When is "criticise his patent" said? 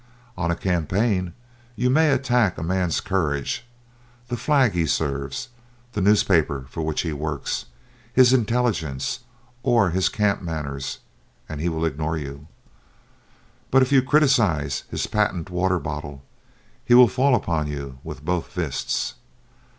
14.01-15.51